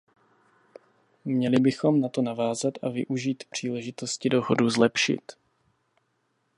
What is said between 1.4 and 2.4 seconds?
bychom na to